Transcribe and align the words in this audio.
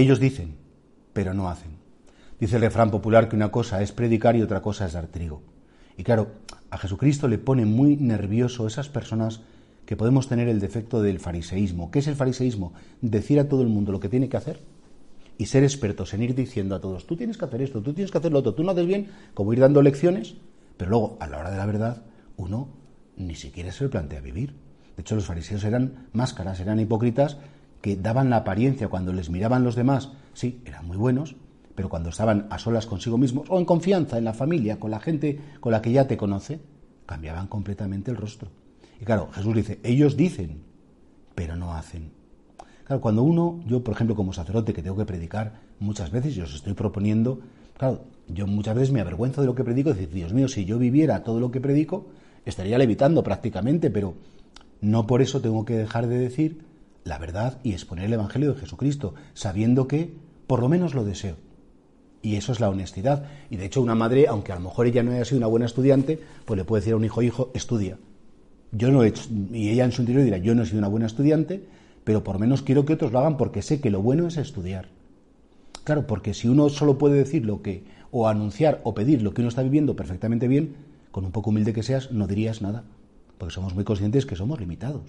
Ellos 0.00 0.18
dicen, 0.18 0.54
pero 1.12 1.34
no 1.34 1.50
hacen. 1.50 1.72
Dice 2.40 2.56
el 2.56 2.62
refrán 2.62 2.90
popular 2.90 3.28
que 3.28 3.36
una 3.36 3.50
cosa 3.50 3.82
es 3.82 3.92
predicar 3.92 4.34
y 4.34 4.40
otra 4.40 4.62
cosa 4.62 4.86
es 4.86 4.94
dar 4.94 5.08
trigo. 5.08 5.42
Y 5.98 6.04
claro, 6.04 6.28
a 6.70 6.78
Jesucristo 6.78 7.28
le 7.28 7.36
pone 7.36 7.66
muy 7.66 7.96
nervioso 7.96 8.66
esas 8.66 8.88
personas 8.88 9.42
que 9.84 9.96
podemos 9.96 10.26
tener 10.26 10.48
el 10.48 10.58
defecto 10.58 11.02
del 11.02 11.20
fariseísmo. 11.20 11.90
¿Qué 11.90 11.98
es 11.98 12.06
el 12.06 12.14
fariseísmo? 12.14 12.72
Decir 13.02 13.40
a 13.40 13.48
todo 13.50 13.60
el 13.60 13.68
mundo 13.68 13.92
lo 13.92 14.00
que 14.00 14.08
tiene 14.08 14.30
que 14.30 14.38
hacer 14.38 14.60
y 15.36 15.44
ser 15.44 15.64
expertos 15.64 16.14
en 16.14 16.22
ir 16.22 16.34
diciendo 16.34 16.74
a 16.74 16.80
todos, 16.80 17.06
tú 17.06 17.14
tienes 17.14 17.36
que 17.36 17.44
hacer 17.44 17.60
esto, 17.60 17.82
tú 17.82 17.92
tienes 17.92 18.10
que 18.10 18.16
hacer 18.16 18.32
lo 18.32 18.38
otro, 18.38 18.54
tú 18.54 18.64
no 18.64 18.70
haces 18.70 18.86
bien, 18.86 19.08
como 19.34 19.52
ir 19.52 19.60
dando 19.60 19.82
lecciones, 19.82 20.34
pero 20.78 20.92
luego, 20.92 21.18
a 21.20 21.26
la 21.26 21.40
hora 21.40 21.50
de 21.50 21.58
la 21.58 21.66
verdad, 21.66 22.04
uno 22.38 22.70
ni 23.18 23.34
siquiera 23.34 23.70
se 23.70 23.84
le 23.84 23.90
plantea 23.90 24.22
vivir. 24.22 24.54
De 24.96 25.02
hecho, 25.02 25.14
los 25.14 25.26
fariseos 25.26 25.62
eran 25.64 26.08
máscaras, 26.14 26.58
eran 26.58 26.80
hipócritas 26.80 27.36
que 27.80 27.96
daban 27.96 28.30
la 28.30 28.38
apariencia 28.38 28.88
cuando 28.88 29.12
les 29.12 29.30
miraban 29.30 29.64
los 29.64 29.74
demás, 29.74 30.12
sí, 30.34 30.60
eran 30.64 30.86
muy 30.86 30.96
buenos, 30.96 31.36
pero 31.74 31.88
cuando 31.88 32.10
estaban 32.10 32.46
a 32.50 32.58
solas 32.58 32.86
consigo 32.86 33.16
mismos 33.16 33.46
o 33.48 33.58
en 33.58 33.64
confianza 33.64 34.18
en 34.18 34.24
la 34.24 34.34
familia, 34.34 34.78
con 34.78 34.90
la 34.90 35.00
gente 35.00 35.40
con 35.60 35.72
la 35.72 35.80
que 35.80 35.92
ya 35.92 36.06
te 36.06 36.16
conoce, 36.16 36.60
cambiaban 37.06 37.46
completamente 37.46 38.10
el 38.10 38.16
rostro. 38.16 38.50
Y 39.00 39.04
claro, 39.04 39.30
Jesús 39.32 39.54
dice, 39.54 39.80
ellos 39.82 40.16
dicen, 40.16 40.62
pero 41.34 41.56
no 41.56 41.72
hacen. 41.72 42.10
Claro, 42.84 43.00
cuando 43.00 43.22
uno, 43.22 43.60
yo 43.66 43.82
por 43.82 43.94
ejemplo 43.94 44.14
como 44.14 44.32
sacerdote 44.32 44.72
que 44.72 44.82
tengo 44.82 44.96
que 44.96 45.06
predicar 45.06 45.60
muchas 45.78 46.10
veces, 46.10 46.34
yo 46.34 46.44
os 46.44 46.54
estoy 46.54 46.74
proponiendo, 46.74 47.40
claro, 47.78 48.04
yo 48.28 48.46
muchas 48.46 48.74
veces 48.74 48.92
me 48.92 49.00
avergüenzo 49.00 49.40
de 49.40 49.46
lo 49.46 49.54
que 49.54 49.64
predico, 49.64 49.90
y 49.90 49.94
decir, 49.94 50.10
Dios 50.10 50.34
mío, 50.34 50.48
si 50.48 50.64
yo 50.64 50.78
viviera 50.78 51.24
todo 51.24 51.40
lo 51.40 51.50
que 51.50 51.60
predico, 51.60 52.08
estaría 52.44 52.76
levitando 52.78 53.22
prácticamente, 53.22 53.90
pero 53.90 54.14
no 54.80 55.06
por 55.06 55.22
eso 55.22 55.40
tengo 55.40 55.64
que 55.64 55.76
dejar 55.76 56.08
de 56.08 56.18
decir 56.18 56.69
la 57.10 57.18
verdad 57.18 57.58
y 57.64 57.72
exponer 57.72 58.04
el 58.04 58.12
Evangelio 58.12 58.54
de 58.54 58.60
Jesucristo, 58.60 59.14
sabiendo 59.34 59.88
que 59.88 60.14
por 60.46 60.60
lo 60.60 60.68
menos 60.68 60.94
lo 60.94 61.04
deseo. 61.04 61.34
Y 62.22 62.36
eso 62.36 62.52
es 62.52 62.60
la 62.60 62.70
honestidad. 62.70 63.24
Y 63.50 63.56
de 63.56 63.64
hecho 63.64 63.82
una 63.82 63.96
madre, 63.96 64.28
aunque 64.28 64.52
a 64.52 64.54
lo 64.54 64.60
mejor 64.60 64.86
ella 64.86 65.02
no 65.02 65.10
haya 65.10 65.24
sido 65.24 65.38
una 65.38 65.48
buena 65.48 65.66
estudiante, 65.66 66.20
pues 66.44 66.56
le 66.56 66.64
puede 66.64 66.82
decir 66.82 66.92
a 66.92 66.96
un 66.96 67.04
hijo, 67.04 67.20
hijo, 67.20 67.50
estudia. 67.52 67.98
Yo 68.70 68.92
no 68.92 69.02
he 69.02 69.08
hecho, 69.08 69.28
y 69.52 69.70
ella 69.70 69.84
en 69.84 69.90
su 69.90 70.02
interior 70.02 70.22
dirá, 70.22 70.38
yo 70.38 70.54
no 70.54 70.62
he 70.62 70.66
sido 70.66 70.78
una 70.78 70.86
buena 70.86 71.06
estudiante, 71.06 71.64
pero 72.04 72.22
por 72.22 72.36
lo 72.36 72.38
menos 72.38 72.62
quiero 72.62 72.84
que 72.84 72.92
otros 72.92 73.10
lo 73.10 73.18
hagan 73.18 73.36
porque 73.36 73.60
sé 73.60 73.80
que 73.80 73.90
lo 73.90 74.02
bueno 74.02 74.28
es 74.28 74.36
estudiar. 74.36 74.86
Claro, 75.82 76.06
porque 76.06 76.32
si 76.32 76.46
uno 76.46 76.68
solo 76.68 76.96
puede 76.96 77.16
decir 77.16 77.44
lo 77.44 77.60
que, 77.60 77.82
o 78.12 78.28
anunciar 78.28 78.80
o 78.84 78.94
pedir 78.94 79.22
lo 79.22 79.34
que 79.34 79.42
uno 79.42 79.48
está 79.48 79.64
viviendo 79.64 79.96
perfectamente 79.96 80.46
bien, 80.46 80.76
con 81.10 81.24
un 81.24 81.32
poco 81.32 81.50
humilde 81.50 81.72
que 81.72 81.82
seas, 81.82 82.12
no 82.12 82.28
dirías 82.28 82.62
nada, 82.62 82.84
porque 83.36 83.52
somos 83.52 83.74
muy 83.74 83.82
conscientes 83.82 84.26
que 84.26 84.36
somos 84.36 84.60
limitados. 84.60 85.02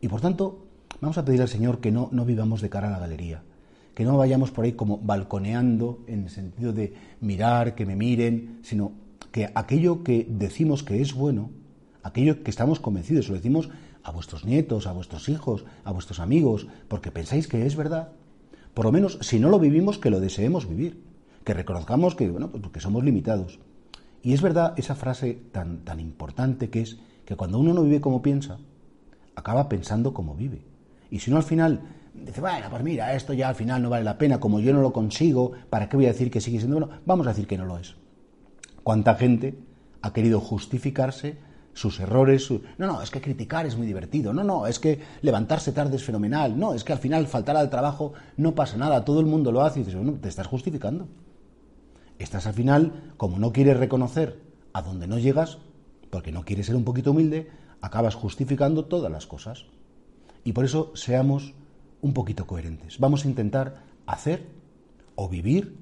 Y 0.00 0.08
por 0.08 0.20
tanto, 0.20 0.63
vamos 1.00 1.18
a 1.18 1.24
pedir 1.24 1.42
al 1.42 1.48
Señor 1.48 1.80
que 1.80 1.90
no, 1.90 2.08
no 2.12 2.24
vivamos 2.24 2.60
de 2.60 2.70
cara 2.70 2.88
a 2.88 2.90
la 2.90 2.98
galería, 2.98 3.42
que 3.94 4.04
no 4.04 4.16
vayamos 4.16 4.50
por 4.50 4.64
ahí 4.64 4.72
como 4.72 4.98
balconeando 4.98 6.04
en 6.06 6.24
el 6.24 6.30
sentido 6.30 6.72
de 6.72 6.94
mirar, 7.20 7.74
que 7.74 7.86
me 7.86 7.96
miren, 7.96 8.58
sino 8.62 8.92
que 9.30 9.50
aquello 9.54 10.02
que 10.02 10.26
decimos 10.28 10.82
que 10.82 11.00
es 11.00 11.14
bueno, 11.14 11.50
aquello 12.02 12.42
que 12.42 12.50
estamos 12.50 12.80
convencidos, 12.80 13.28
lo 13.28 13.34
decimos 13.34 13.70
a 14.02 14.10
vuestros 14.12 14.44
nietos, 14.44 14.86
a 14.86 14.92
vuestros 14.92 15.28
hijos, 15.28 15.64
a 15.84 15.92
vuestros 15.92 16.20
amigos, 16.20 16.66
porque 16.88 17.10
pensáis 17.10 17.48
que 17.48 17.66
es 17.66 17.74
verdad, 17.74 18.10
por 18.74 18.84
lo 18.84 18.92
menos 18.92 19.18
si 19.22 19.40
no 19.40 19.48
lo 19.48 19.58
vivimos, 19.58 19.98
que 19.98 20.10
lo 20.10 20.20
deseemos 20.20 20.68
vivir, 20.68 21.02
que 21.44 21.54
reconozcamos 21.54 22.14
que, 22.14 22.28
bueno, 22.28 22.50
pues 22.50 22.62
que 22.72 22.80
somos 22.80 23.04
limitados. 23.04 23.58
Y 24.22 24.32
es 24.32 24.42
verdad 24.42 24.74
esa 24.76 24.94
frase 24.94 25.38
tan, 25.52 25.84
tan 25.84 26.00
importante 26.00 26.70
que 26.70 26.80
es 26.80 26.98
que 27.24 27.36
cuando 27.36 27.58
uno 27.58 27.74
no 27.74 27.82
vive 27.82 28.00
como 28.00 28.22
piensa, 28.22 28.58
acaba 29.34 29.68
pensando 29.68 30.14
como 30.14 30.34
vive. 30.34 30.62
Y 31.14 31.20
si 31.20 31.30
no 31.30 31.36
al 31.36 31.44
final 31.44 31.80
dice, 32.12 32.40
bueno, 32.40 32.66
pues 32.68 32.82
mira, 32.82 33.14
esto 33.14 33.32
ya 33.34 33.48
al 33.48 33.54
final 33.54 33.80
no 33.80 33.88
vale 33.88 34.02
la 34.02 34.18
pena, 34.18 34.40
como 34.40 34.58
yo 34.58 34.72
no 34.72 34.82
lo 34.82 34.92
consigo, 34.92 35.52
¿para 35.70 35.88
qué 35.88 35.96
voy 35.96 36.06
a 36.06 36.08
decir 36.08 36.28
que 36.28 36.40
sigue 36.40 36.58
siendo 36.58 36.76
bueno? 36.76 36.92
Vamos 37.06 37.28
a 37.28 37.30
decir 37.30 37.46
que 37.46 37.56
no 37.56 37.66
lo 37.66 37.78
es. 37.78 37.94
¿Cuánta 38.82 39.14
gente 39.14 39.56
ha 40.02 40.12
querido 40.12 40.40
justificarse 40.40 41.38
sus 41.72 42.00
errores? 42.00 42.50
No, 42.78 42.88
no, 42.88 43.00
es 43.00 43.12
que 43.12 43.20
criticar 43.20 43.64
es 43.64 43.76
muy 43.76 43.86
divertido. 43.86 44.32
No, 44.32 44.42
no, 44.42 44.66
es 44.66 44.80
que 44.80 45.02
levantarse 45.22 45.70
tarde 45.70 45.94
es 45.94 46.02
fenomenal. 46.02 46.58
No, 46.58 46.74
es 46.74 46.82
que 46.82 46.92
al 46.92 46.98
final 46.98 47.28
faltar 47.28 47.56
al 47.56 47.70
trabajo 47.70 48.14
no 48.36 48.56
pasa 48.56 48.76
nada, 48.76 49.04
todo 49.04 49.20
el 49.20 49.26
mundo 49.26 49.52
lo 49.52 49.62
hace. 49.62 49.78
Y 49.78 49.84
dices, 49.84 49.94
bueno, 49.94 50.18
te 50.20 50.28
estás 50.28 50.48
justificando. 50.48 51.06
Estás 52.18 52.48
al 52.48 52.54
final, 52.54 53.12
como 53.16 53.38
no 53.38 53.52
quieres 53.52 53.76
reconocer 53.76 54.40
a 54.72 54.82
dónde 54.82 55.06
no 55.06 55.20
llegas, 55.20 55.58
porque 56.10 56.32
no 56.32 56.44
quieres 56.44 56.66
ser 56.66 56.74
un 56.74 56.82
poquito 56.82 57.12
humilde, 57.12 57.52
acabas 57.80 58.16
justificando 58.16 58.86
todas 58.86 59.12
las 59.12 59.28
cosas. 59.28 59.66
Y 60.44 60.52
por 60.52 60.64
eso 60.64 60.92
seamos 60.94 61.54
un 62.00 62.12
poquito 62.12 62.46
coherentes. 62.46 62.98
Vamos 62.98 63.24
a 63.24 63.28
intentar 63.28 63.82
hacer 64.06 64.46
o 65.14 65.28
vivir 65.28 65.78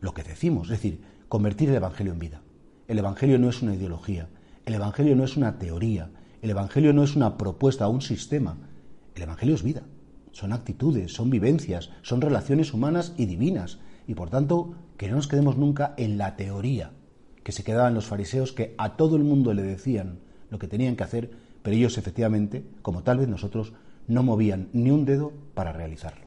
lo 0.00 0.12
que 0.12 0.22
decimos, 0.22 0.64
es 0.64 0.82
decir, 0.82 1.00
convertir 1.28 1.70
el 1.70 1.76
Evangelio 1.76 2.12
en 2.12 2.18
vida. 2.18 2.42
El 2.86 2.98
Evangelio 2.98 3.38
no 3.38 3.48
es 3.48 3.62
una 3.62 3.74
ideología, 3.74 4.28
el 4.66 4.74
Evangelio 4.74 5.16
no 5.16 5.24
es 5.24 5.36
una 5.36 5.58
teoría, 5.58 6.10
el 6.42 6.50
Evangelio 6.50 6.92
no 6.92 7.02
es 7.02 7.16
una 7.16 7.38
propuesta 7.38 7.88
o 7.88 7.90
un 7.90 8.02
sistema, 8.02 8.58
el 9.14 9.22
Evangelio 9.22 9.54
es 9.54 9.62
vida, 9.62 9.84
son 10.32 10.52
actitudes, 10.52 11.14
son 11.14 11.30
vivencias, 11.30 11.90
son 12.02 12.20
relaciones 12.20 12.74
humanas 12.74 13.14
y 13.16 13.24
divinas, 13.24 13.78
y 14.06 14.14
por 14.14 14.28
tanto 14.28 14.74
que 14.98 15.08
no 15.08 15.16
nos 15.16 15.28
quedemos 15.28 15.56
nunca 15.56 15.94
en 15.96 16.18
la 16.18 16.36
teoría 16.36 16.92
que 17.42 17.52
se 17.52 17.62
quedaban 17.62 17.94
los 17.94 18.06
fariseos 18.06 18.52
que 18.52 18.74
a 18.78 18.96
todo 18.96 19.16
el 19.16 19.24
mundo 19.24 19.54
le 19.54 19.62
decían 19.62 20.18
lo 20.50 20.58
que 20.58 20.68
tenían 20.68 20.96
que 20.96 21.04
hacer, 21.04 21.30
pero 21.62 21.76
ellos 21.76 21.96
efectivamente, 21.98 22.66
como 22.82 23.02
tal 23.02 23.18
vez 23.18 23.28
nosotros, 23.28 23.72
no 24.08 24.22
movían 24.22 24.68
ni 24.72 24.90
un 24.90 25.04
dedo 25.04 25.32
para 25.54 25.72
realizarlo. 25.72 26.23